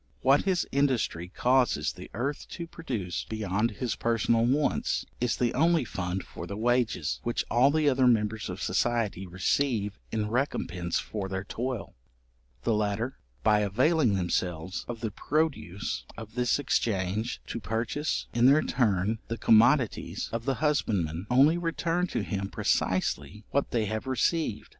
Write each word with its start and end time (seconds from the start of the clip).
What 0.23 0.45
his 0.45 0.65
industry 0.71 1.27
causes 1.27 1.93
the 1.93 2.09
earth 2.15 2.47
to 2.49 2.65
produce 2.65 3.23
beyond 3.29 3.69
his 3.69 3.95
personal 3.95 4.45
wants, 4.47 5.05
is 5.19 5.37
the 5.37 5.53
only 5.53 5.85
fund 5.85 6.23
for 6.23 6.47
the 6.47 6.57
wages, 6.57 7.19
which 7.21 7.45
all 7.51 7.69
the 7.69 7.87
other 7.87 8.07
members 8.07 8.49
of 8.49 8.63
society 8.63 9.27
receive 9.27 9.99
in 10.11 10.27
recompence 10.27 10.97
for 10.97 11.29
their 11.29 11.43
toil. 11.43 11.93
The 12.63 12.73
latter, 12.73 13.19
by 13.43 13.59
availing 13.59 14.15
themselves 14.15 14.85
of 14.87 15.01
the 15.01 15.11
produce 15.11 16.03
of 16.17 16.33
this 16.33 16.57
exchange, 16.57 17.39
to 17.45 17.59
purchase 17.59 18.25
in 18.33 18.47
their 18.47 18.63
turn 18.63 19.19
the 19.27 19.37
commodities 19.37 20.29
of 20.33 20.45
the 20.45 20.55
husbandman, 20.65 21.27
only 21.29 21.59
return 21.59 22.07
to 22.07 22.23
him 22.23 22.49
precisely 22.49 23.43
what 23.51 23.69
they 23.69 23.85
have 23.85 24.07
received. 24.07 24.69